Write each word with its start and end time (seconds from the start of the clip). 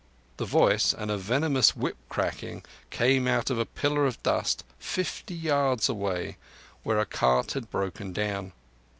The 0.37 0.45
voice 0.45 0.95
and 0.95 1.11
a 1.11 1.17
venomous 1.19 1.75
whip 1.75 1.95
cracking 2.09 2.63
came 2.89 3.27
out 3.27 3.51
of 3.51 3.59
a 3.59 3.67
pillar 3.67 4.07
of 4.07 4.23
dust 4.23 4.63
fifty 4.79 5.35
yards 5.35 5.89
away, 5.89 6.37
where 6.81 6.97
a 6.97 7.05
cart 7.05 7.51
had 7.51 7.69
broken 7.69 8.11
down. 8.11 8.51